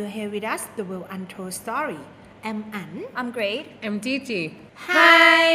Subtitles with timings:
[0.00, 2.00] You're here with us, the World Untold Story.
[2.42, 3.04] I'm An.
[3.14, 3.64] I'm Great.
[3.86, 4.42] I'm Gigi.
[4.88, 5.46] Hi.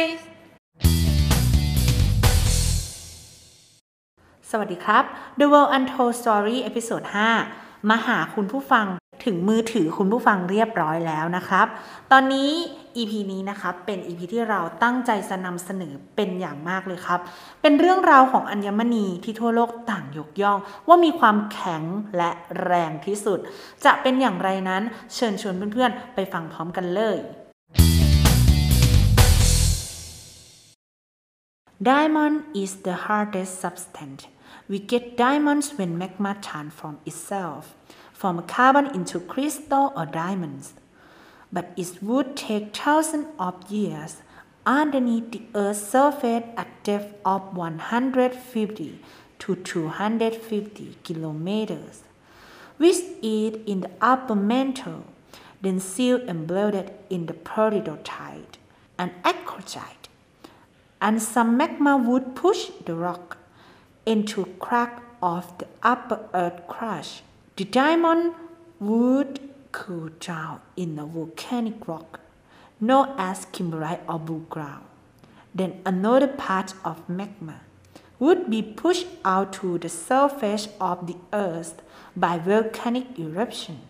[4.50, 5.04] สวัสดีครับ
[5.40, 7.02] The World Untold Story episode
[7.46, 8.86] 5มาหาคุณผู้ฟัง
[9.24, 11.66] ถึงมือถือคุณผู้ฟังเรียบร้อยแล้วนะครับ
[12.12, 12.50] ตอนนี้
[13.00, 17.20] EP นี้นะครับเป็น EP ที่เราตั้งใจจะนำเสนอเป็นอย่างมากเลยครับ
[17.62, 21.82] เป็นเรื่องราวของอัญมณีที่ทั่วโลกต่างยกย่อง ว่ามีความแข็ง
[22.16, 22.30] และ
[22.62, 23.38] แรงที่สุด
[23.84, 24.82] จะเป็นอย่างไรนั้น
[25.14, 27.18] เชิญชวนเพื่อนๆ ไปฟังพร้อมกันเลย
[31.82, 34.28] Diamond is the hardest substance.
[34.66, 37.76] We get diamonds when magma transforms itself
[38.14, 40.72] from carbon into crystal or diamonds.
[41.52, 44.22] But it would take thousands of years
[44.64, 49.00] underneath the Earth's surface at depth of 150
[49.38, 52.02] to 250 kilometers,
[52.78, 55.04] which is in the upper mantle,
[55.62, 58.58] then sealed and bloated in the peridotite
[58.98, 60.06] and eclogite
[61.00, 63.38] and some magma would push the rock
[64.04, 67.22] into crack of the upper earth crust.
[67.56, 68.34] The diamond
[68.80, 69.45] would
[69.76, 72.20] cool down in a volcanic rock
[72.80, 74.84] known as kimberlite or blue ground.
[75.54, 77.60] Then another part of magma
[78.18, 81.82] would be pushed out to the surface of the earth
[82.16, 83.80] by volcanic eruption.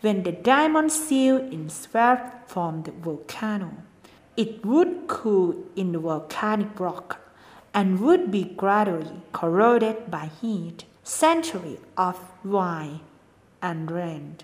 [0.00, 3.70] When the diamond sealed in swept from the volcano,
[4.36, 7.20] it would cool in the volcanic rock
[7.74, 10.84] and would be gradually corroded by heat.
[11.02, 13.00] Centuries of wine
[13.62, 14.36] and rain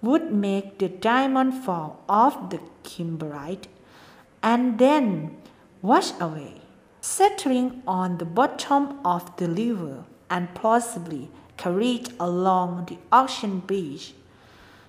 [0.00, 3.66] would make the diamond fall off the kimberlite
[4.42, 5.36] and then
[5.82, 6.60] wash away,
[7.00, 14.14] settling on the bottom of the river and possibly carried along the ocean beach.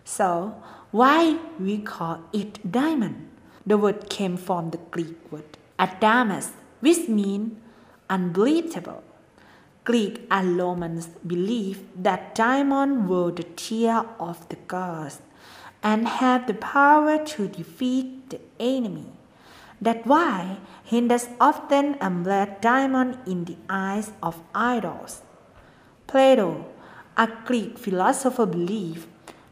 [0.04, 0.56] So,
[0.92, 3.30] why we call it diamond?
[3.66, 6.50] The word came from the Greek word adamas,
[6.80, 7.58] which means
[8.10, 9.04] unbelievable.
[9.84, 15.22] Greek and Romans believed that diamonds were the tear of the gods
[15.82, 19.08] and had the power to defeat the enemy.
[19.82, 25.22] That's why Hindus often embellish diamond in the eyes of idols.
[26.06, 26.66] Plato,
[27.16, 29.08] a Greek philosopher, believed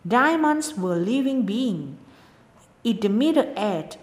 [0.06, 1.98] diamonds were living beings.
[2.84, 3.98] In the Middle Age,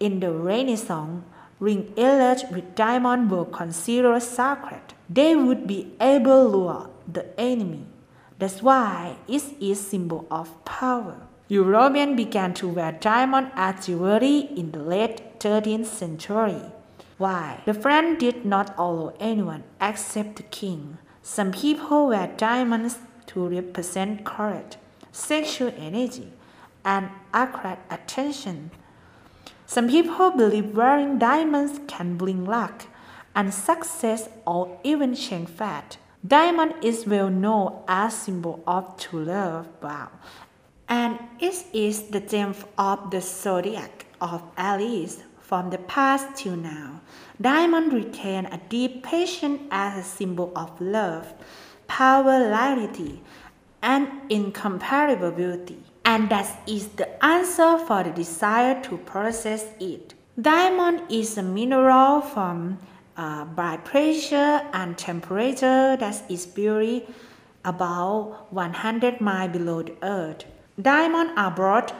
[0.00, 1.24] in the Renaissance,
[1.60, 4.95] ring inlaid with diamond were considered sacred.
[5.08, 7.86] They would be able to lure the enemy.
[8.38, 11.16] That's why it is a symbol of power.
[11.48, 16.60] Europeans began to wear diamond as jewelry in the late 13th century.
[17.18, 17.62] Why?
[17.64, 20.98] The French did not allow anyone except the king.
[21.22, 24.76] Some people wear diamonds to represent courage,
[25.12, 26.32] sexual energy,
[26.84, 28.70] and attract attention.
[29.66, 32.86] Some people believe wearing diamonds can bring luck
[33.36, 35.98] and success or even change fat.
[36.26, 40.08] Diamond is well known as symbol of true love, wow.
[40.88, 47.00] and it is the gem of the zodiac of Alice from the past till now.
[47.40, 51.32] Diamond retain a deep passion as a symbol of love,
[51.86, 53.22] power, loyalty,
[53.82, 55.78] and incomparable beauty.
[56.04, 60.14] And that is the answer for the desire to possess it.
[60.40, 62.78] Diamond is a mineral from
[63.16, 67.06] uh, by pressure and temperature that is buried
[67.64, 70.44] about 100 miles below the earth.
[70.80, 71.92] Diamonds are brought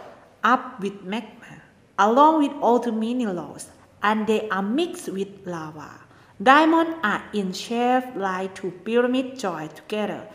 [0.44, 1.62] up with magma,
[1.98, 3.70] along with other minerals,
[4.02, 6.00] and they are mixed with lava.
[6.42, 10.28] Diamonds are in shape like two pyramids joined together.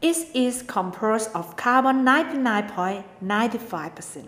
[0.00, 4.26] It is composed of carbon 99.95%,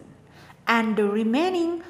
[0.69, 1.83] and the remaining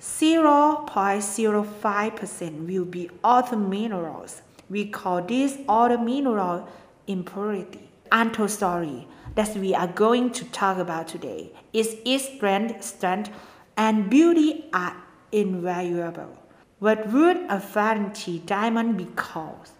[0.00, 4.40] 0.05% will be other minerals.
[4.70, 6.66] We call this other mineral
[7.06, 7.90] impurity.
[8.10, 13.30] Untold story that we are going to talk about today is its strength, strength,
[13.76, 14.96] and beauty are
[15.32, 16.36] invaluable.
[16.78, 19.70] What would a fancy diamond be called?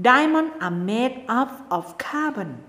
[0.00, 2.62] Diamonds are made up of carbon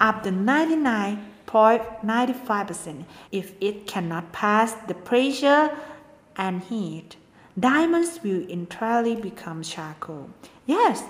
[0.00, 5.70] up to 99.95% if it cannot pass the pressure
[6.36, 7.16] and heat.
[7.58, 10.30] Diamonds will entirely become charcoal.
[10.66, 11.04] Yes,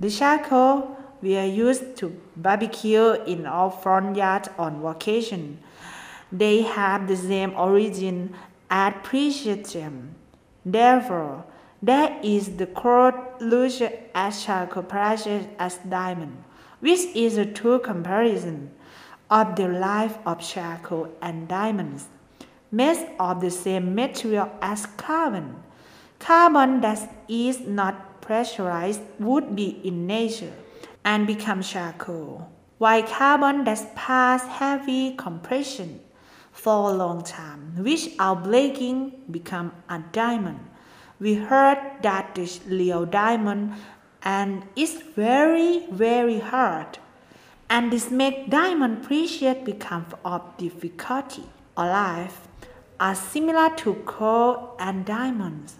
[0.00, 5.58] the charcoal we are used to barbecue in our front yard on vacation.
[6.30, 8.34] They have the same origin
[8.70, 9.76] as precious.
[10.64, 11.44] Therefore,
[11.82, 16.42] there is the correlation as charcoal precious as diamond,
[16.80, 18.70] which is a true comparison
[19.30, 22.08] of the life of charcoal and diamonds,
[22.74, 25.62] made of the same material as carbon.
[26.18, 30.52] Carbon that is not pressurized would be in nature
[31.04, 36.00] and become charcoal, while carbon that pass heavy compression
[36.50, 40.60] for a long time, which are breaking, become a diamond.
[41.20, 43.74] We heard that the real diamond
[44.22, 46.98] and is very very hard,
[47.68, 51.44] and this make diamond precious become of difficulty.
[51.76, 52.38] Alive
[53.03, 55.75] are similar to coal and diamonds.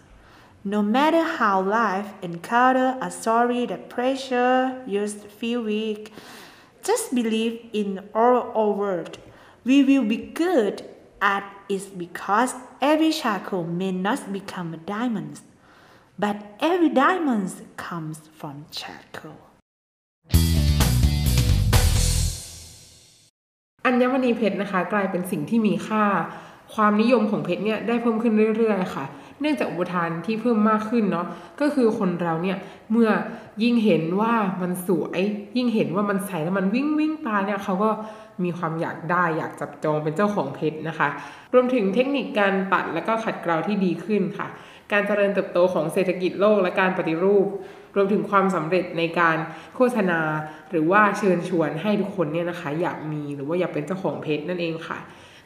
[0.63, 6.13] No matter how life encounter a story that pressure used feel weak,
[6.83, 9.17] just believe in our, our word.
[9.63, 10.83] We will be good
[11.21, 15.41] at it because every charcoal may not become a diamond,
[16.17, 19.39] but every diamond comes from charcoal.
[23.85, 26.05] อัญมณีเพชรนะคะ กลายเป็นสิ่งที่มีค่า
[26.74, 29.04] ความนิยมของเพชรเนี่ยได้เพิ่มขึ้นเรื่อยๆค่ะ
[29.40, 31.26] เนื่องจากอุปทานที่เพิ่มมากขึ้นเนาะ
[31.60, 32.56] ก็คือคนเราเนี่ย
[32.92, 33.10] เมื่อ
[33.62, 34.32] ยิ่งเห็นว่า
[34.62, 35.20] มันสวย
[35.56, 37.90] ยิ่งเห็นว่ามันใสแล้วมันวิ่งวิ่งตาเนี่ยเขาก็
[38.44, 41.08] มีความอยากได้อยากจับจองเป็นเจ้าของเพชรนะคะ
[41.54, 44.48] รวมถึงเทคนิคการตัดและก็ขัดเกลาที่ดีขึ้นค่ะ
[44.92, 47.46] การเจริญเติบโตของเศรษฐกิจโลกและการปฏิรูป
[47.96, 49.36] รวมถึงความสำเร็จในการ
[49.76, 50.20] โฆษณา
[50.70, 54.98] หรือว่าเชิญชวนให้ทุกคนเนี่ยนะคะ อยากมีหรือว่าอยากเป็นเจ้าของเพชรนั่นเองค่ะ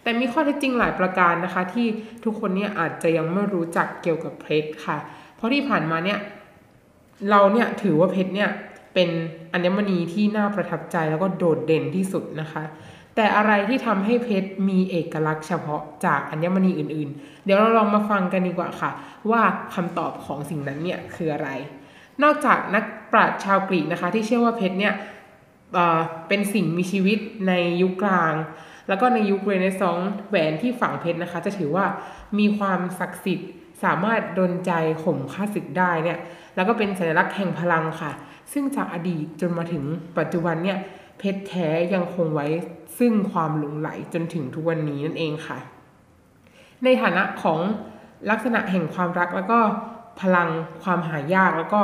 [0.09, 1.87] แต่มีข้อเท็จจริงหลายประการนะคะ ที่
[2.25, 4.99] ทุกคนเนี่ยอาจจะยังไม่รู้จักเกี่ยวกับเพชรค่ะ
[5.37, 6.19] เพราะที่ผ่านมาเนี่ย
[7.31, 8.51] เราเนี่ยถือว่าเพชรเนี่ย
[8.95, 9.09] เป็น
[9.53, 12.65] อัญมณีที่น่าประทับใจแล้วก็โดดเด่นที่สุดนะคะ
[13.15, 18.91] แต่อะไรที่ทำให้เพชรมีเอกลักษณ์เฉพาะจากอัญมณีอื่น ๆ เดี๋ยวเราลองมาฟังกันดีกว่าค่ะ
[19.31, 19.43] ว่า
[19.75, 21.49] คำตอบของสิ่งนั้นเนี่ยคืออะไร
[22.23, 24.95] นอกจากนักปราชญ์ชาวกรีกนะคะ ที่เชื่อว่าเพชรเนี่ย
[25.73, 27.19] เเป็นสิ่งมีชีวิต
[27.49, 27.53] ใน
[27.83, 28.35] ยุคกลาง
[28.89, 31.85] แล้วก็ในยุคเรเนซองส์แหวนที่ฝังเพชรนะคะ จะถือว่า
[32.39, 33.51] มีความศักดิ์สิทธิ์
[33.85, 36.19] สามารถดลใจข่มข้าศึกได้เนี่ย
[36.55, 38.13] แล้วก็เป็นสัญลักษณ์แห่งพลังค่ะ
[38.53, 39.85] ซึ่งจากอดีตจนมาถึง
[40.19, 40.79] ปัจจุบันเนี่ย
[41.19, 42.47] เพชรแท้ยังคงไว้
[42.99, 45.59] ซึ่งความหลงไหลจนถึงทุกวันนี้นั่นเองค่ะ
[46.85, 47.59] ในฐานะของ
[48.31, 49.59] ลักษณะแห่งความรักแล้วก็
[50.21, 50.49] พลัง
[50.83, 51.83] ความหายากแล้วก็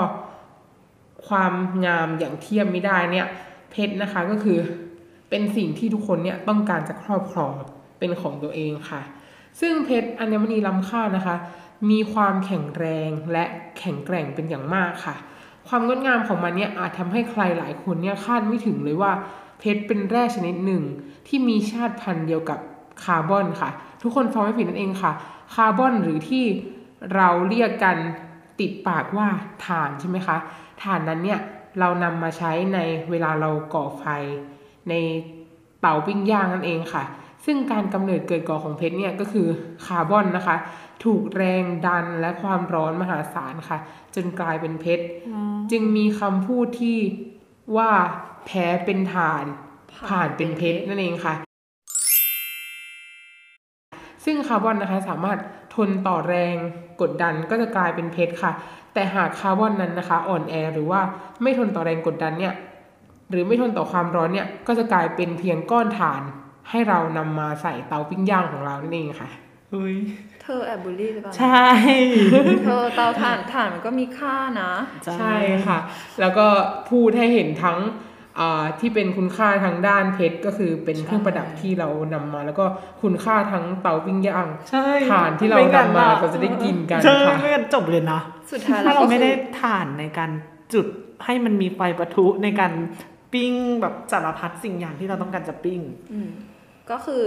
[1.28, 1.52] ความ
[1.84, 3.26] งามอย่างเทียบไม่ได้เนี่ย
[3.70, 4.58] เพชรนะคะก็คือ
[5.30, 7.52] เป็นสิ่งที่ทุกคนเนี่ยต้องการจะครอบครอง
[7.98, 9.00] เป็นของตัวเองค่ะ
[9.60, 11.36] ซึ่งเพชรอัญมณีล้ำค่านะคะ
[11.90, 13.44] มีความแข็งแรงและ
[13.78, 15.16] แข็งแกร่งเป็นอย่างมากค่ะ
[15.68, 19.12] ความงดงามของมันเนี่ยอาจทำให้ใครหลายคนเนี่ยคาดไม่ถึงเลยว่า
[19.58, 20.82] เพชรเป็นแร่ชนิดหนึ่ง
[21.26, 22.58] ที่มีชาติพันธุ์เดียวกับ
[23.04, 23.70] คาร์บอนค่ะ
[24.02, 25.12] ทุกคนฟังไม่ผิดนั่นเองค่ะ
[25.54, 26.44] คาร์บอนหรือที่
[27.14, 27.96] เราเรียกกัน
[28.60, 29.28] ติดปากว่า
[29.66, 30.36] ถ่านใช่ไหมคะ
[30.82, 31.40] ถ่านนั้นเนี่ย
[31.80, 32.78] เรานำมาใช้ใน
[33.10, 34.04] เวลาเราก่อไฟ
[34.88, 34.94] ใน
[35.81, 37.04] เตาปิ้งย่างนั่นเองค่ะ
[37.44, 39.46] ซึ่งการกำเนิดเกิดก่อของเพชรเนี่ยก็คือ
[39.86, 40.56] คาร์บอนนะคะ
[41.04, 43.78] ถูกแรงดันและความร้อนมหาศาลค่ะ
[44.14, 45.04] จนกลายเป็นเพชร
[45.70, 46.98] จึงมีคำพูดที่
[47.76, 47.90] ว่า
[48.46, 49.44] แพ้เป็นถ่าน
[50.08, 51.34] ผ่านเป็นเพชรนั่นเองค่ะ
[54.25, 55.38] ซึ่งคาร์บอนนะคะสามารถ
[55.75, 56.54] ทนต่อแรง
[57.00, 58.52] กดดันก็จะกลายเป็นเพชรค่ะ
[58.94, 61.00] แต่หากคาร์บอนนั้นนะคะ อ่อนแอหรือว่า
[61.43, 62.55] ไม่ทนต่อแรงกดดันเนี่ย
[63.34, 66.22] หรือไม่ทนต่อความร้อนเนี่ยก็จะกลายเป็นเพียงก้อนถ่าน
[66.70, 69.31] ให้เรานำมาใส่เตาปิ้งย่างของเรานั่นเองค่ะ
[69.74, 69.96] อุ้ย
[70.43, 71.69] เธอแอบบูลลี่หรือเปล่าใช่
[72.64, 74.72] เธอเตาถ่านถ่านมันก็มีค่านะ
[75.19, 75.36] ใช่
[75.67, 75.79] ค่ะ
[76.20, 76.46] แล้วก็
[76.91, 77.79] พูดให้เห็นทั้ง
[78.41, 82.64] อ่าที่เป็นคุณค่าทางด้านเพชรก็คือเป็นเครื่องประดับที่เรานำมา แล้วก็
[83.03, 88.20] คุณค่าทั้งเตาปิ้งย่างใช่ถ่านที่เรานำมาเราจะได้กินกันใช่ค่ะไม่งั้นจบเลยนะ
[88.53, 90.31] สุดท้ายแล้ถ้าวเราก็ไม่คืได้อถ่านในการ
[90.74, 90.86] จุด
[91.24, 92.72] ให้มันมีไฟปะทุในการ
[93.34, 95.81] ปิ้งแบบสารพัดสิ่งอย่างที่เราต้องการจะปิ้ง
[96.12, 96.31] อืม
[96.91, 97.24] ก็คือ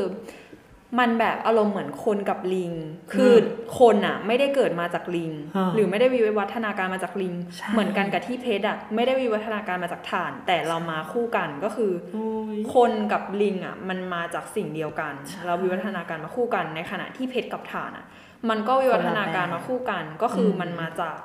[1.00, 2.72] มันแบบอารมณ์เหมือนคนกับลิง
[3.14, 3.34] คือ
[3.80, 18.06] คนอะ ไม่ได้เกิดมาจากลิงอ่าหรือไม่ได้วิวัฒนาการมาจากลิงใช่เหมือนกันกับที่เพชรอะไม่ได้วิวัฒนาการมาจากถ่าน แต่เรามาคู่กันก็คือโอ้ยคนกับลิงอะ มันมาจากสิ่งเดียวกันใช่เราวิวัฒนาการมาคู่กันในขณะที่เพชรกับถ่านอะ
[18.50, 21.18] มันก็วิวัฒนาการมาคู่กัน ก็คืออมมันมาจาก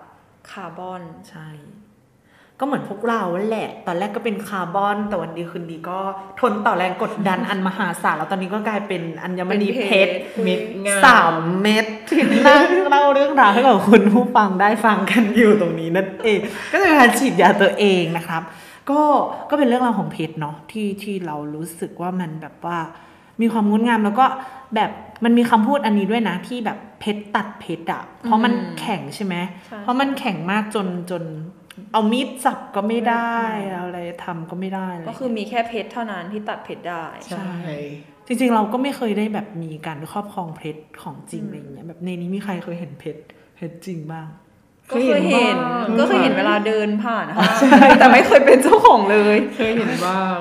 [0.50, 1.48] คาร์บอนใช่
[2.60, 5.98] ก็เหมือนพวกเราแหละ ตอนแรกก็เป็นคาร์บอน แต่วันดีคืนดีก็
[6.40, 16.38] ทนต่อแรงกดดันอันมหาศาล แล้วตอนนี้ก็กลายเป็นอัญมณีเพชรเม็ดงามสามเม็ดที่นั่งเล่าเรื่องราวให้กับคุณผู้ฟังได้ฟังกันอยู่ตรงนี้นั่นเอง
[16.72, 18.42] ก็จะเป็นการฉีดยาตัวเองนะครับ
[18.90, 19.00] ก็
[19.50, 22.78] ก็เป็นเรื่องราวของเพชรเนาะที่ที่เรารู้สึกว่ามันแบบว่า
[23.40, 24.26] มีความงดงามแล้วก็
[24.74, 24.90] แบบ
[25.24, 29.34] มันมีคำพูดอันนี้ด้วยนะที่แบบเพชรตัดเพชรอะเพราะมันอืมแข็งใช่ไหม
[29.66, 31.22] ใช่เพราะมันแข็งมากจนจน
[31.92, 33.36] เอามีดสับก็ไม่ได้
[33.70, 37.50] เอาอะไรทำก็ไม่ได้เลยก็คือมีแค่เพชรเท่านั้นที่ตัดเพชรได้ใช่
[38.26, 43.20] จริงๆเราก็ไม่เคยได้แบบมีการครอบครองเพชรของจริงอะไรอย่างเงี้ยแบบในนี้มีใครเคยเห็นเพชร
[43.56, 44.26] เพชรจริงบ้าง
[44.90, 47.52] ก็เคยเห็นบ้างก็เคยเห็นเวลาเดินผ่านนะคะ
[47.98, 50.38] แต่ไม่เคยเป็นเจ้าของเลย เคยเห็นบ้าง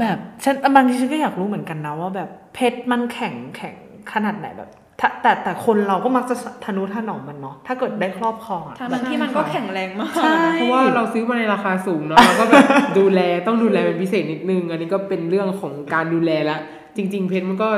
[0.00, 3.76] แบบฉันบางทีฉันก็อยากรู้เหมือนกันนะว่าแบบเพชรมันแข็งแข็ง
[4.12, 4.89] ขนาดไหนแบบถ้า
[5.22, 12.64] แต่แต่คนเราก็มักจะทนุถนอมมันเนาะถ้าเกิดได้ครอบครองอะทั้งแบนั้บนที่มันก็แข็งแรงมากใช่เพราะว่าเราซื้อมาในราคาสูงเนาะเราก็แบบ
[12.98, 16.58] ดูแลต้องดูแลเป็นพิเศษนิดนึง อันนี้ก็เป็นเรื่องของการดูแลละ
[16.96, 17.68] จริง ๆ เพชรมันก็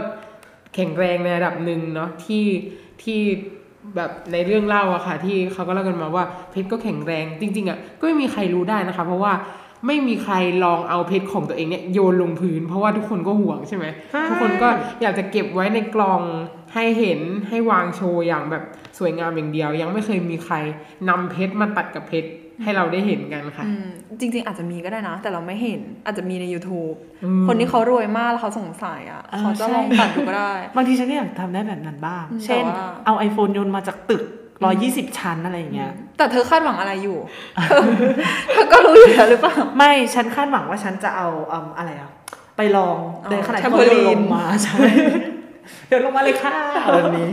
[0.75, 2.45] แข็งแรงในระดับหนึ่งเนาะที่
[3.03, 3.21] ที่
[3.97, 9.33] แบบในเรื่องเล่าอะค่ะ ที่เขาก็เล่ากันมาว่าเพชรก็แข็งแรงจริง ๆอะก็ไม่มีใครรู้ได้นะคะ เพราะว่า
[9.87, 10.35] ไม่มีใคร
[10.65, 14.69] ลองเอาเพชรของตัวเองเนี่ยโยนลงพื้น เพราะว่าทุกคนก็ห่วงใช่ไหมใช่ทุกคนก็
[15.03, 16.23] อยากจะเก็บไว้ในกล่อง
[16.75, 18.65] ให้เห็นให้วางโชว์อย่างแบบ
[18.99, 20.55] สวยงามอย่างเดียว ยังไม่เคยมีใคร
[21.09, 22.29] นำเพชรมาตัดกับเพชร
[22.63, 23.87] ให้เราได้เห็นกันค่ะอืม
[24.21, 34.23] จริง ๆ อาจจะมีก็ได้นะ แต่เราไม่เห็นอาจจะมีใน YouTube อืมคนที่เขารวยมากแล้วเขาสงสัยอะอ่าเขาจะใช่ลองตัดดูก็ได้ บางทีฉันก็อยากทำได้แบบนั้นบ้างอืมเช่นแต่ว่าเอา iPhone โยนมาจากตึก
[34.71, 37.19] 120ชั้นอะไรอย่างเงี้ย แต่เธอคาดหวังอะไรอยู่
[37.67, 37.83] เธอ
[38.53, 42.11] เธอก็รู้อยู่แล้วหรือเปล่า ไม่ ฉันคาดหวังว่าฉันจะเอาอืมอะไรอะ
[42.57, 44.79] ไปลองอ๋อในขณะแทที่มเขาเบอร์โยลีนนลงมาใช่
[45.89, 46.55] เดินลงมาเลยค่ะ
[46.95, 47.31] แบบนี้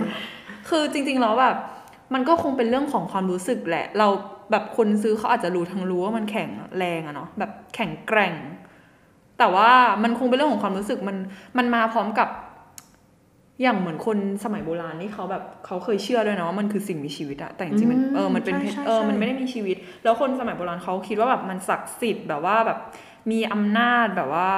[0.69, 1.55] คือจริงๆแล้วแบบ
[2.13, 4.07] มันก็คงเป็นเรื่องของความรู้สึกแหละ เรา
[4.51, 8.33] แบบคนซื้อเขาอาจจะรู้ทั้งรู้ว่ามันแข็งแรงอะเนาะแบบแข็งแกร่ง
[9.39, 9.69] แต่ว่า
[10.03, 11.17] มันคงเป็นเรื่องของความรู้สึกมัน
[11.57, 12.27] มันมาพร้อมกับ
[13.61, 22.79] อย่างเหมือนคนสมัยโบราณนี่เขาแบบเขาเคยเชื่อด้วยนะว่ามันคือสิ่งมีชีวิตอะแต่จริงๆมันอืมเออมันเป็นเพชรใช่ใช่เออมันใช่ไม่ได้มีชีวิต แล้วคนสมัยโบราณเขาคิดว่าแบบมันศักดิ์สิทธิ์แบบว่าแบบ
[23.31, 24.51] มีอำนาจแบบว่า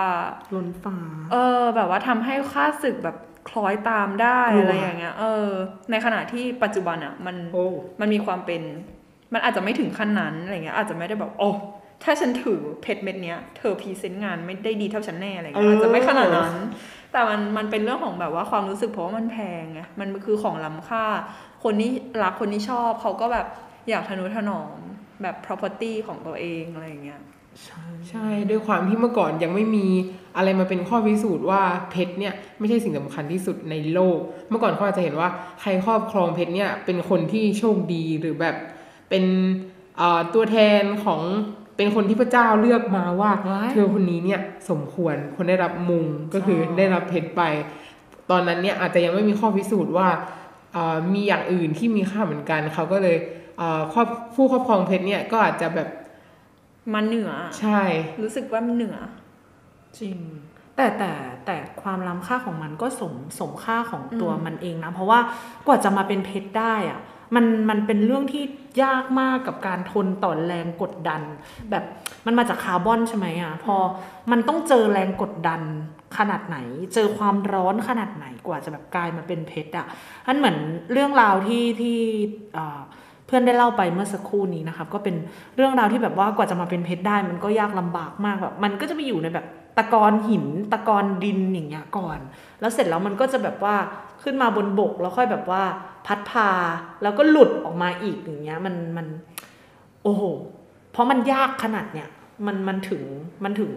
[0.55, 0.97] ล้นฟ้า
[1.31, 3.17] เออ แบบว่าทำให้ข้าศึกแบบ
[3.49, 5.49] คล้อยตามได้กลัวอะไรอย่างเงี้ย เออ
[5.91, 7.67] ในขณะที่ปัจจุบันอะมันโอ้
[7.99, 8.61] มันมีความเป็น
[9.33, 11.49] มันอาจจะไม่ถึงขั้นนั้นอะไรเงี้ย อาจจะไม่ได้แบบโอ้
[12.03, 16.55] ถ้าฉันถือเพชรเม็ดเนี้ย เธอ present งานไม่ได้ดีเท่าฉันแน่อะไรเงี้ยอาจจะไม่ขนาดนั้น
[17.11, 21.05] แต่มันมันเป็นเรื่องของแบบว่าความรู้สึกเพราะว่ามันแพงไงมันคือของล้ำค่า
[21.63, 21.91] คนที่
[22.23, 23.47] รักคนที่ชอบเขาก็แบบ
[23.89, 24.77] อยากทนุถนอม
[25.21, 27.21] แบบ property ของตัวเองอะไรอย่างเงี้ย
[27.65, 29.87] ใช่ใช่ด้วยความที่เมื่อก่อนยังไม่มี
[30.37, 35.29] อะไรมาเป็นข้อพิสูจน์ว่าเพชรเนี่ยไม่ใช่สิ่งสำคัญที่สุดในโลก เมื่อก่อนเขาอาจจะเห็นว่า
[35.61, 38.55] ใครครอบครองเพชรเนี่ยเป็นคนที่โชคดีหรือแบบ
[39.09, 39.23] เป็น
[39.97, 41.21] เอ่อตัวแทนของ
[41.77, 47.41] เป็นคนที่พระเจ้าเลือกมาว่าว้ายเธอคนนี้เนี่ยสมควรคนได้รับมุงก็คือออได้รับเพชรไป
[48.31, 50.07] ตอนนั้นเนี่ยอาจจะยังไม่มีข้อพิสูจน์ว่า
[50.73, 53.17] เอ่อมีอย่างอื่นที่มีค่าเหมือนกันเขาก็เลย
[53.57, 55.89] เอ่อครอบผู้ครอบครองเพชรเนี่ยก็อาจจะแบบ
[56.93, 57.81] มันเหนือ ใช่
[58.23, 58.97] รู้สึกว่ามันเหนือ
[59.99, 60.17] จริง
[60.75, 61.11] แต่แต่
[61.45, 65.19] แต่ความล้ำค่าของมันก็สมสมค่าของตัวอืมมันเองนะ เพราะว่า
[65.67, 66.99] กว่าจะมาเป็นเพชรได้อะ
[67.35, 68.43] มันมันเป็นเรื่องที่
[68.83, 71.21] ยากมากกับการทนต่อแรงกดดัน
[71.71, 71.83] แบบ
[72.25, 73.75] มันมาจากคาร์บอนใช่ไหมอะพอ
[74.31, 75.61] มันต้องเจอแรงกดดัน
[76.17, 76.57] ขนาดไหน
[76.93, 79.85] เจอความร้อนขนาดไหนกว่าจะแบบกลายมาเป็นเพชรอะ
[80.27, 80.57] อันเหมือน
[80.91, 81.99] เรื่องราวที่ที่
[83.25, 85.15] เพื่อนได้เล่าไปเมื่อสักครู่นี้นะครับก็เป็น
[85.55, 89.45] เรื่องราวที่แบบว่ากว่าจะมาเป็นเพชรได้ มันก็ยากลำบากมากแบบมันก็จะไปอยู่ในแบบ
[89.77, 92.19] ตะกอนหินตะกอนดินอย่างเงี้ยก่อน
[92.59, 93.75] แล้วเสร็จแล้วมันก็จะแบบว่า
[94.23, 95.63] ขึ้นมาบนบกแล้วค่อยแบบว่า
[96.05, 96.49] พัดพา
[97.01, 99.07] แล้วก็หลุดออกมาอีกอย่างเงี้ยมันมัน
[100.03, 100.23] โอ้โห
[100.91, 102.09] เพราะมันยากขนาดเนี้ย
[102.45, 103.03] มันมันถึง
[103.43, 103.71] มันถึง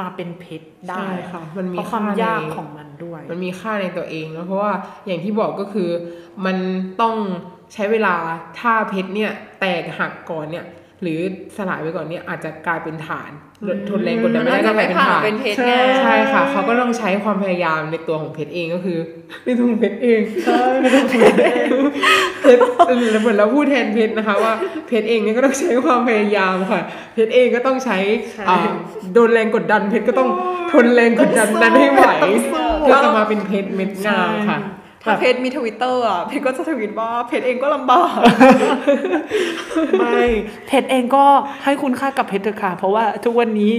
[0.00, 4.72] มาเป็นเพชรได้ใช่ค่ะมันมีเพราะความค่ในยากของมันด้วย มันมีค่าในตัวเองแล้วเพราะว่า
[5.06, 5.90] อย่างที่บอกก็คือ
[6.46, 6.56] มัน
[7.00, 7.16] ต้อง
[7.72, 8.14] ใช้เวลา
[8.58, 10.64] ถ้าเพชรเนี่ยแตกหักก่อนเนี่ย
[11.02, 11.20] หรือ
[11.56, 13.30] สลายไปก่อนเนี่ยอาจจะกลายเป็นฐาน
[13.88, 15.72] ทนแรงกดดันไม่ได้มันอาจจะก็กลายเป็นฐานไม่ผ่านเป็นเพชรไง
[16.04, 18.98] ใช่ค่ะ เขาก็ต้องใช้ความพยายามในตัวของเพชรเองก็คือ
[19.44, 21.68] ในตัวของเพชรเองใช่ในตัวของเพชรเอง
[22.42, 22.62] เพชร
[23.22, 24.52] เหมือนเราพูดแทนเพชรนะคะ ว่า
[24.88, 26.80] เพชรเองเนี่ยก็ต้องใช้ความพยายามค่ะ
[27.14, 27.98] เพชรเองก็ต้องใช้
[28.32, 28.56] ใช่อ่า
[29.14, 30.28] โดนแรงกดดันเพชรก็ต้อง
[30.72, 34.58] ทนแรงกดดันนั้นให้ไหวต้องสู้เพื่อจะมาเป็นเพชรเม็ดงามค่ะ
[35.02, 38.18] ถ้าเพชรมีทวิตเตอร์อะเพชรก็จะทวิตว่าเพชรเองก็ลำบาก
[39.98, 40.20] ไม่
[40.66, 41.24] เพชรเองก็
[41.64, 43.72] ให้คุณค่ากับเพชรเถอะค่ะ เพราะว่าทุกวันนี้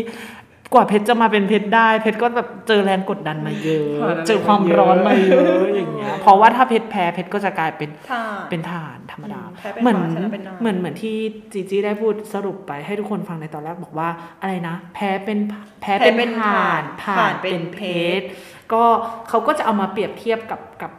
[0.74, 11.16] กว่าเพชรจะมาเป็นเพชรได้ เพชรก็แบบเจอแรงกดดันมาเยอะผ่านอะไรเจอความร้อนมาเยอะอย่างเงี้ยเพราะว่าถ้าเพชรแพ้เพชรก็จะกลายเป็นค่ะเป็นฐานธรรมดาอืมแพ้เป็นเหมือนฐานชนะเป็นนายเหมือนเหมือนที่
[11.54, 14.10] จีจีได้พูดสรุปไปให้ทุกคนฟังในตอนแรกบอกว่า
[14.42, 15.38] อะไรนะ แพ้เป็น
[15.82, 17.80] แพ้เป็นแพ้เป็นฐานฐานผ่านเป็เป็นนเพเพ
[18.20, 18.28] ชชรร
[18.74, 18.84] ก็
[19.30, 20.99] เขาก็จะเอามาเปรียบเทียบกับกับเอ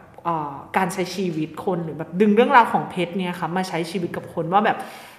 [0.77, 4.77] การใช้ชีวิตคนหรือแบบดึงเรื่องราวของเพชรเนี่ยค่ะมาใช้ชีวิตกับคนว่าแบบ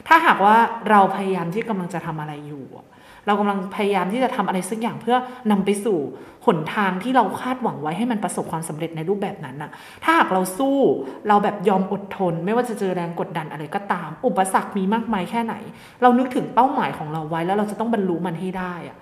[0.08, 0.56] ถ้าหากว่า
[0.90, 2.66] เราพยายามที่กำลังจะทำอะไรอยู่
[3.26, 5.16] เรากำลังพยายามที่จะทำอะไรสักอย่างเพื่อ
[5.50, 5.98] นำไปสู่
[6.46, 9.70] หนทางที่เราคาดหวังไว้ให้มันประสบความสำเร็จในรูปแบบนั้นน่ะ
[10.04, 10.78] ถ้าหากเราสู้
[11.28, 15.54] เราแบบยอมอดทน ไม่ว่าจะเจอแรงกดดันอะไรก็ตาม อุปสรรคมีมากมายแค่ไหน
[16.02, 18.96] เรานึกถึงเป้าหมายของเราไว้แล้วเราจะต้องบรรลุมันให้ได้อะ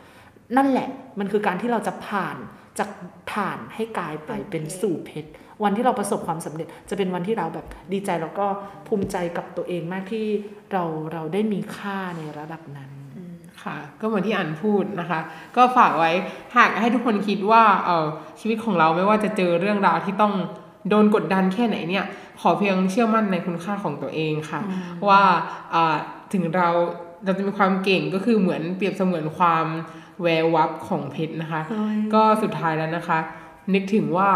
[0.57, 0.89] นั่นแหละ
[1.19, 2.37] มันคือการที่เราจะผ่าน
[2.79, 2.89] จาก
[3.33, 5.31] ฐานให้กลายไปเป็นสู่เพชร
[5.65, 8.47] วันที่เราประสบความสำเร็จ จะเป็นวันที่เราแบบดีใจแล้วก็
[8.87, 10.27] ภูมิใจกับตัวเองมากที่
[10.73, 12.91] เราเราได้มีค่าในระดับนั้น
[13.63, 15.21] ค่ะก็เหมือนที่อันพูดนะคะ
[15.57, 16.13] ก็ฝากไว้
[16.57, 18.07] หากให้ทุกคนคิดว่าเออ
[18.41, 20.35] ชีวิตของเราไม่ว่าจะเจอเรื่องราวที่ต้อง
[20.89, 22.05] โดนกดดันแค่ไหนเนี่ย
[22.41, 24.61] ขอเพียงเชื่อมั่นในคุณค่าของตัวเองค่ะ
[25.09, 25.23] ว่า
[25.75, 25.97] อ่า
[26.33, 26.69] ถึงเรา
[27.25, 29.67] เราจะมีความเก่งก็คือเหมือนเปรียบเสมือนความ
[30.23, 31.61] แวววับของเพชรนะคะ
[32.15, 33.19] ก็สุดท้ายแล้วนะคะ
[33.75, 34.31] นึกถึงว่า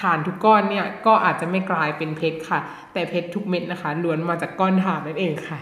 [0.00, 2.60] ฐานทุกก้อนเนี่ยก็อาจจะไม่กลายเป็นเพชรค่ะ
[2.92, 5.58] แต่เพชรทุกเม็ดนะคะล้วนมาจากก้อนฐานนั่นเองค่ะ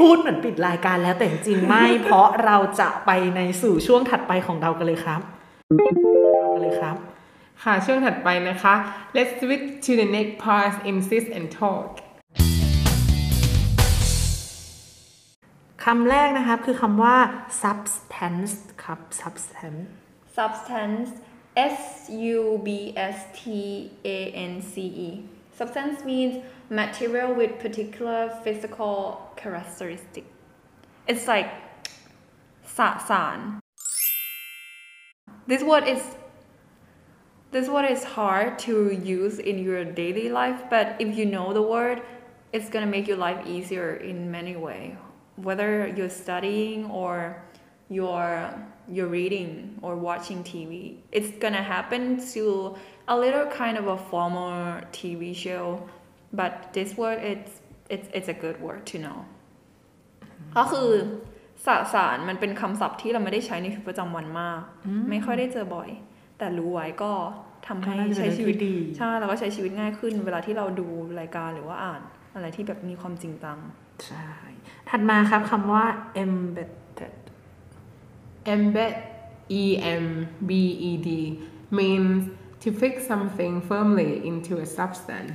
[0.00, 5.20] พูดเหมือนปิดรายการแล้วแต่จริงๆไม่ เพราะเราจะไปในสู่ช่วงถัดไปของเรากันเลยครับ
[6.40, 6.96] เรากันเลยครับ
[7.62, 8.74] ค่ะช่วงถัดไปนะคะ
[9.16, 11.88] let's switch to the next part insist and talk
[15.84, 17.16] คำแรกนะครับคือคำว่า
[17.62, 18.52] substance
[18.84, 19.82] ครับ substance
[20.36, 21.10] substance
[21.60, 25.24] S U B S T A N C E.
[25.52, 30.24] Substance means material with particular physical characteristic.
[31.06, 31.52] It's like
[32.64, 33.60] sasan.
[35.46, 36.02] This word is
[37.50, 41.60] this word is hard to use in your daily life, but if you know the
[41.60, 42.00] word,
[42.54, 44.96] it's gonna make your life easier in many way.
[45.36, 47.42] Whether you're studying or
[47.90, 48.54] you're
[48.94, 49.50] you're reading
[49.84, 50.72] or watching TV.
[51.16, 52.02] It's gonna happen
[52.34, 52.44] to
[53.14, 54.56] a little kind of a former
[54.98, 55.64] TV show,
[56.38, 57.52] but this word it's
[57.94, 59.18] it's it's a good word to know.
[60.56, 60.90] ก็คือ
[61.66, 64.60] สสารมันเป็นคำศัพท์ที่เราไม่ได้ใช้ในชีวิตประจำวันมาก
[65.10, 65.88] ไม่ค่อยได้เจอบ่อย
[66.38, 67.12] แต่รู้ไว้ก็
[67.66, 70.88] ทำให้ก็น่าจะเป็นใช้ชีวิตเรื่องที่ดีใช่แล้วก็ใช้ชีวิตง่ายขึ้น เวลาที่เราดู
[71.20, 72.00] รายการหรือว่าอ่าน
[72.34, 73.58] อะไรที่แบบมีความจริงจัง
[74.06, 74.28] ใช่
[74.88, 75.84] ถัดมาครับคำว่า
[76.22, 76.70] embedded
[78.44, 79.02] embed
[79.48, 85.32] e m b e d means to fix something firmly into a substance.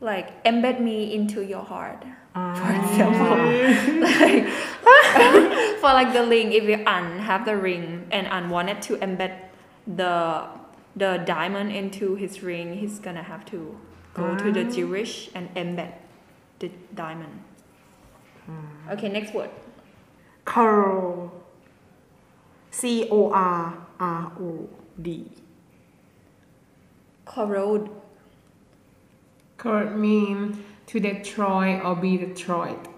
[0.00, 2.90] Like embed me into your heart for ah.
[2.90, 3.36] example.
[4.00, 4.48] Like
[5.80, 9.34] for like the ring if you un have the ring and un wanted to embed
[9.86, 10.46] the
[10.96, 13.76] the diamond into his ring he's gonna have to
[14.14, 14.70] go to the ah.
[14.70, 15.92] jewish and embed
[16.58, 17.42] the diamond.
[18.46, 18.90] Hmm.
[18.92, 19.50] Okay next word
[20.44, 21.30] corrode
[22.70, 24.68] c o r r o
[25.00, 25.26] d
[27.24, 27.90] corrode
[29.60, 32.88] Corrode means to destroy or be destroyed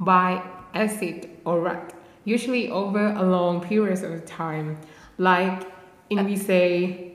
[0.00, 1.92] by acid or rot,
[2.24, 4.78] usually over a long period of time.
[5.18, 5.64] Like
[6.08, 7.12] in we say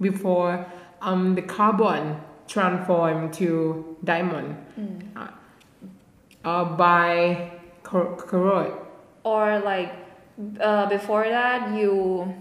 [0.00, 0.66] before,
[1.00, 2.16] um, the carbon
[2.48, 4.56] transformed to diamond
[5.16, 5.28] uh,
[6.44, 7.52] uh, by
[7.84, 8.76] cor- corrode.
[9.24, 9.92] Or like
[10.60, 12.34] uh, before that you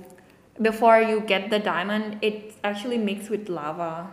[0.61, 4.07] before you get the diamond it's actually mixed with lava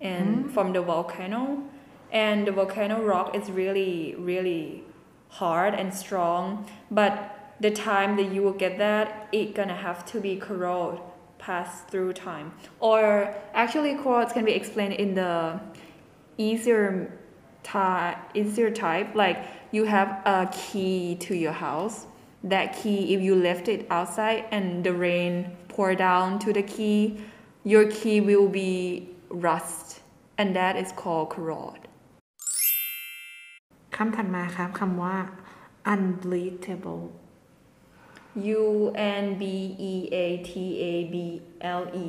[0.00, 1.62] and from the volcano.
[2.10, 4.84] And the volcano rock is really really
[5.28, 10.20] hard and strong but the time that you will get that it gonna have to
[10.20, 11.00] be corrode
[11.38, 12.52] pass through time.
[12.80, 15.60] Or actually corrodes can be explained in the
[16.38, 17.18] easier
[17.62, 22.05] type easier type like you have a key to your house
[22.43, 25.33] that key if you left it outside and the rain
[25.67, 27.17] pour down to the key
[27.63, 30.01] your key will be rust
[30.37, 31.83] and that is called corrode
[33.95, 35.17] คำถัดมาครับคำว่า
[35.93, 37.05] unbreathable
[38.37, 42.07] U N B E A T A B L E.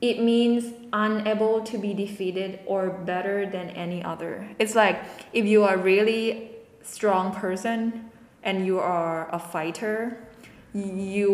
[0.00, 4.48] it means unable to be defeated or better than any other.
[4.58, 8.10] It's like if you are really strong person
[8.42, 10.28] and you are a fighter,
[10.72, 11.32] you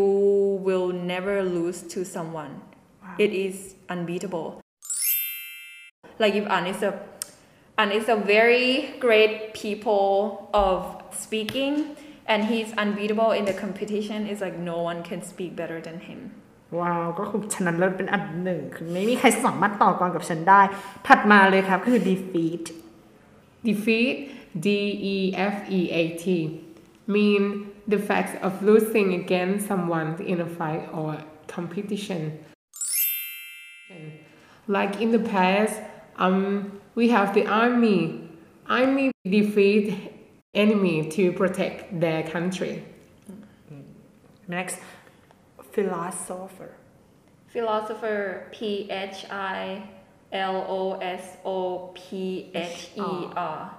[0.62, 2.62] will never lose to someone.
[3.18, 4.62] It is unbeatable.
[6.18, 6.98] Like if An is a
[7.77, 11.96] and is a very great people of speaking
[12.27, 16.33] and he's unbeatable in the competition it's like no one can speak better than him
[16.81, 20.61] ว้าว ก็คือชนะเลิศเป็นอันดับหนึ่ง คือไม่มีใครสามารถต่อกรกับฉันได้
[21.07, 22.64] ถัดมาเลยครับก็คือ defeat
[23.64, 24.16] Defeat,
[24.64, 24.68] D
[25.14, 26.24] E F E A T,
[27.07, 27.42] mean
[27.88, 31.16] the fact of losing against someone in a fight or
[31.48, 32.22] competition.
[34.68, 35.81] Like in the past,
[36.16, 38.00] um, we have the army.
[38.68, 39.87] Army defeat
[40.55, 42.83] enemy to protect their country.
[44.48, 44.79] next
[45.74, 46.76] philosopher
[47.54, 49.88] Philosopher P H I
[50.32, 53.72] L O S O P H E R.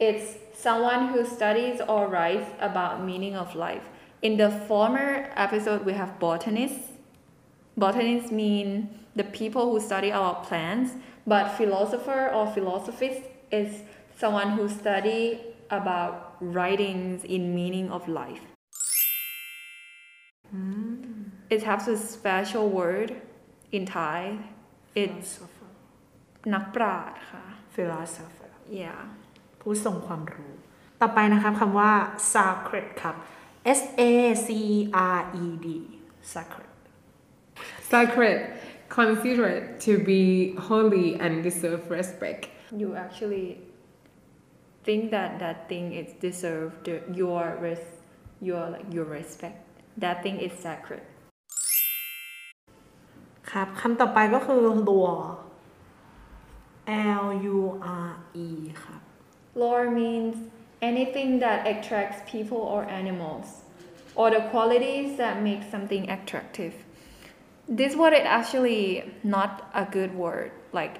[0.00, 3.88] It's someone who studies or writes about meaning of life.
[4.22, 6.90] In the former episode, we have botanists.
[7.76, 10.94] Botanists mean the people who study our plants,
[11.26, 13.82] but philosopher or philosophist is
[14.18, 18.40] someone who study about writings in meaning of life.
[20.50, 20.85] Hmm.
[21.55, 23.09] It has a special word
[23.75, 24.19] in Thai.
[25.01, 25.61] It's philosopher
[26.53, 27.43] นักปราชญ์ค่ะ
[27.75, 29.01] philosopher yeah
[29.61, 30.53] ผู้ทรงความรู้
[31.01, 31.91] ต่อไปนะครับคำว่า
[32.33, 33.15] sacred ครับ
[33.79, 34.03] S A
[34.45, 34.49] C
[35.15, 35.67] R E D
[36.33, 36.69] sacred
[37.91, 38.39] Sacred,
[38.99, 40.23] considered to be
[40.69, 42.41] holy and deserve respect.
[42.81, 43.47] you actually
[44.85, 47.83] think that that thing is deserve the, your res,
[48.47, 49.57] your like your respect
[50.03, 51.03] that thing is sacred
[53.51, 55.25] ครับคำต่อไปก็คือ lure
[57.23, 57.59] L U
[58.07, 58.11] R
[58.47, 58.49] E
[58.83, 59.01] ครับ
[59.61, 60.35] lore means
[60.91, 63.47] anything that attracts people or animals
[64.19, 66.73] or the qualities that make something attractive
[67.79, 68.83] this word is actually
[69.23, 70.95] not a good word like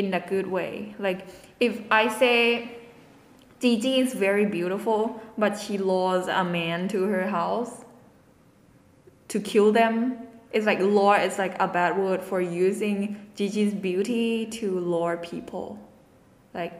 [0.00, 0.72] in a good way
[1.06, 1.20] like
[1.66, 2.36] if i say
[3.62, 7.84] Gigi is very beautiful but she lures a man to her house
[9.28, 9.94] to kill them
[10.54, 12.96] it's like lure is like a bad word for using
[13.36, 15.66] Gigi's beauty to lure people
[16.58, 16.74] like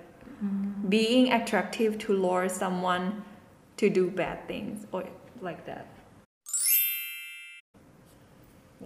[0.89, 3.05] being attractive to lure someone
[3.77, 5.05] to do bad things or
[5.41, 5.87] like that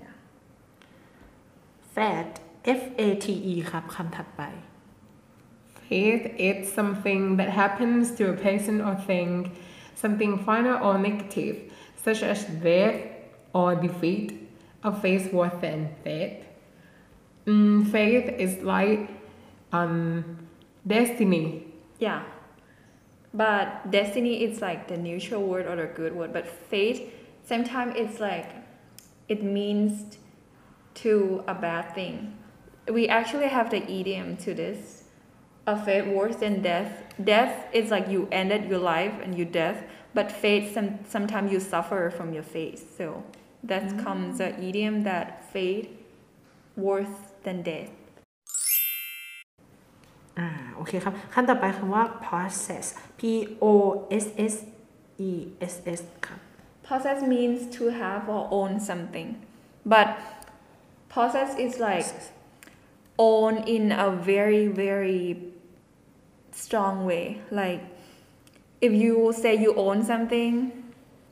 [0.01, 0.15] yeah
[1.95, 4.43] fat F A T E ครับคำถัดไป
[5.89, 9.31] Faith is something that happens to a person or thing,
[10.03, 11.57] something final or negative,
[12.05, 12.99] such as death
[13.53, 14.29] or defeat.
[14.84, 16.46] a faith worse than faith.
[17.46, 19.10] Mm, faith is like
[19.72, 20.48] um,
[20.86, 21.66] destiny.
[22.00, 22.24] yeah
[23.34, 27.14] but destiny is like the neutral word or the good word but fate
[27.44, 28.50] sometimes it's like
[29.28, 30.18] it means
[30.96, 32.36] to a bad thing
[32.92, 35.04] we actually have the idiom to this
[35.68, 39.84] a fate worse than death death is like you ended your life and you death
[40.14, 43.24] but fate some, sometimes you suffer from your fate so
[43.71, 45.89] that comes the idiom that fate
[46.85, 47.93] worse than death
[50.39, 52.85] อ่าโอเคครับขั้นต่อไปคำว่า process
[53.19, 53.21] P
[53.63, 53.73] O
[54.25, 54.55] S S
[55.31, 55.33] E
[55.73, 56.41] S S ครับ
[56.87, 59.29] Possess means to have or own something,
[59.93, 60.09] but
[61.09, 62.11] possess is like
[63.17, 65.25] own in a very very
[66.63, 67.41] strong way.
[67.61, 67.83] Like
[68.87, 70.55] if you say you own something,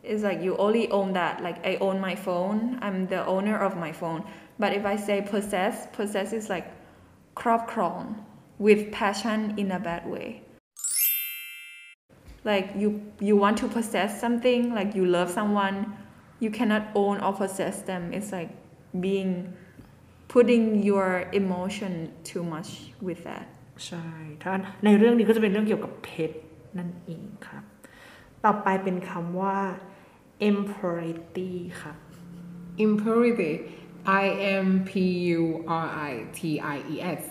[0.07, 1.43] it's like you only own that.
[1.43, 4.25] Like I own my phone, I'm the owner of my phone.
[4.59, 6.67] But if I say possess, possess is like
[7.35, 8.15] crop crawl
[8.59, 10.43] with passion in a bad way
[12.45, 15.97] like you you want to possess something like you love someone
[16.41, 18.51] you cannot own or possess them it's like
[19.01, 19.53] being
[20.29, 22.71] putting your emotion too much
[23.01, 23.47] with that
[23.87, 24.07] ใช่
[24.43, 24.53] ถ้า
[24.85, 26.37] ในเรื่องนี้ก็จะเป็นเรื่องเกี่ยวกับเพชร
[26.79, 27.65] นั่นเองครับ
[28.45, 29.59] ต่อไปเป็นคำว่า
[30.40, 31.94] impurity ค่ะ
[32.88, 33.54] impurity
[34.08, 34.30] I
[34.64, 34.92] M P
[35.38, 37.24] U R I T I E S.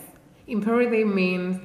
[0.47, 1.59] Impurity means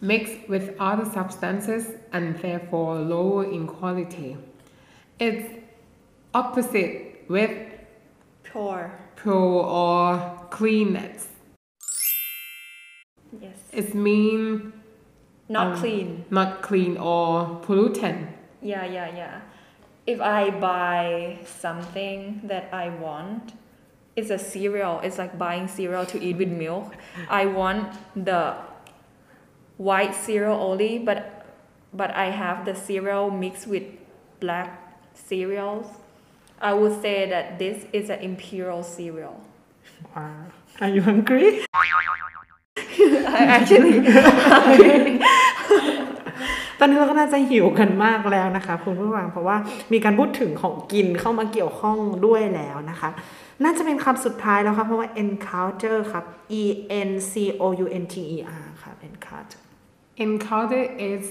[0.00, 4.36] mixed with other substances and therefore lower in quality.
[5.18, 5.48] It's
[6.34, 7.50] opposite with
[8.44, 8.92] pure.
[9.16, 11.28] pure or cleanness.
[13.40, 13.56] Yes.
[13.72, 14.72] It means
[15.48, 16.24] not um, clean.
[16.30, 18.28] not clean or pollutant.
[18.60, 19.40] Yeah yeah yeah
[20.06, 23.52] if i buy something that i want
[24.16, 26.94] it's a cereal it's like buying cereal to eat with milk.
[27.30, 28.56] I want the
[29.78, 31.46] white cereal only but
[31.94, 33.84] but i have the cereal mixed with
[34.40, 34.82] black
[35.14, 35.86] cereals.
[36.60, 39.40] I would say that this is an imperial cereal.
[40.80, 41.64] Are you hungry?
[42.76, 44.00] I actually
[46.84, 49.56] ตอนนี้เราก็น่าจะหิวกันมากแล้วนะคะคุณผู้ฟังเพราะว่า
[49.92, 53.10] มีการพูดถึงของกินเข้ามาเกี่ยวข้องด้วยแล้วนะคะ
[53.64, 56.24] น่าจะเป็นคำสุดท้ายแล้วครับเพราะว่า encounter ครับ
[56.60, 56.64] E
[57.08, 57.32] N C
[57.64, 59.60] O U N T E R ครับ encounter
[60.26, 61.24] Encounter is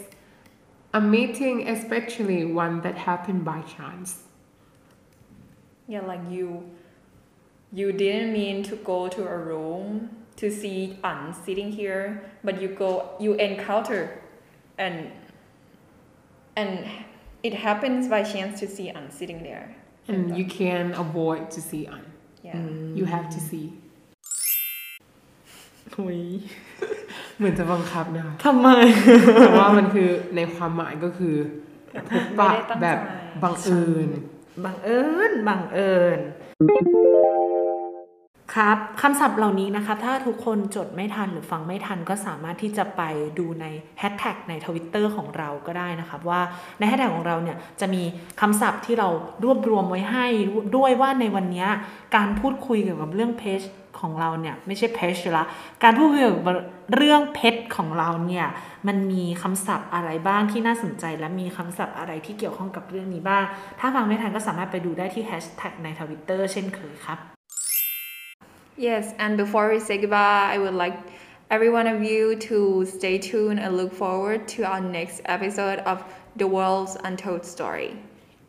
[0.99, 4.09] a meeting, especially one that happened by chance.
[5.93, 6.47] Yeah, like you
[7.79, 9.85] you didn't mean to go to a room
[10.39, 10.79] to see
[11.11, 12.05] An sitting here,
[12.45, 12.91] but you go
[13.23, 14.01] you encounter
[14.85, 14.95] and
[16.55, 16.85] and
[17.43, 19.75] it happens by chance to see An sitting there
[20.07, 22.03] and you can avoid to see un
[22.47, 22.59] yeah
[22.99, 23.65] you have to see
[25.95, 26.19] หุย
[27.37, 28.69] เหมือนจะบังคับนะคะทำไม
[29.41, 31.35] แต่ว่ามันคือในความหมายก็คือ
[32.11, 32.97] พบปะไม่ได้ตั้งใจแบบ
[33.43, 34.09] บังเอิญ
[34.65, 36.19] บังเอิญบังเอิญ
[38.55, 43.01] ครับคำศัพท์เหล่านี้นะคะ ถ้าทุกคนจดไม่ทันหรือฟังไม่ทันก็สามารถที่จะไป
[43.39, 43.65] ดูใน
[43.99, 46.41] แฮชแท็กในทวิตเตอร์ของเราก็ได้นะครับว่า
[46.79, 48.03] ในแฮชแท็กของเราเนี่ยจะมี
[48.41, 49.07] คำศัพท์ที่เรา
[49.43, 50.25] รวบรวมไว้ให้
[50.75, 51.67] ด้วยว่าในวันนี้
[52.15, 53.61] การพูดคุยเกี่ยวกับเรื่องเพชร
[53.99, 55.45] ของเราเนี่ยไม่ใช่เพชรละ
[55.83, 56.45] การพูดคุยเกี่ยวกับ
[56.95, 58.47] เรื่องเพชรของเราเนี่ย
[58.87, 63.43] มันมีคำศัพท์อะไรบ้างที่น่าสนใจ และมีคำศัพท์อะไรที่เกี่ยวข้องกับเรื่องนี้บ้าง
[63.79, 67.40] ถ้าฟังไม่ทันก็สามารถไปดูได้ที่แฮชแท็กในทวิตเตอร์เช่นเคยครับ
[68.80, 70.98] Yes, and before we say goodbye, I would like
[71.50, 76.04] every one of you to stay tuned and look forward to our next episode of
[76.36, 77.92] The World's Untold Story.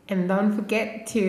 [0.10, 1.24] and don't forget to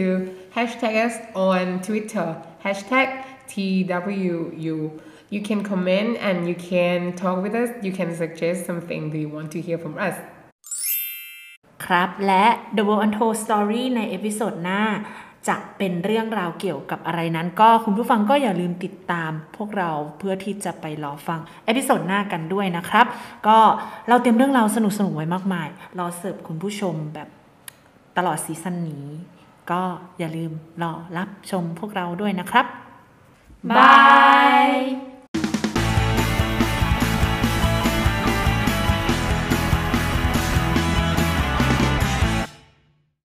[0.54, 7.70] hashtag us on Twitter hashtag TWU you can comment and you can talk with us
[7.82, 10.16] you can suggest something that you want to hear from us
[11.84, 12.44] ครับ และ
[12.76, 14.82] The World Untold Story ในเอพิโซดหน้า
[15.47, 23.05] จะเป็นเรื่องราวเกี่ยวกับอะไรนั้น ก็คุณผู้ฟังก็อย่าลืมติดตามพวกเราเพื่อที่จะไปรอฟัง episode หน้ากันด้วยนะครับ
[23.47, 23.57] ก็
[24.09, 25.67] เราเตรียมเรื่องราวสนุกๆไว้มากมาย
[25.99, 27.27] รอเสิร์ฟคุณผู้ชมแบบ
[28.17, 29.07] ตลอดซีซั่นนี้
[29.71, 29.81] ก็
[30.19, 30.51] อย่าลืม
[30.83, 32.65] รอรับชมพวกเราด้วยนะครับ
[33.69, 33.93] บา
[34.67, 34.69] ย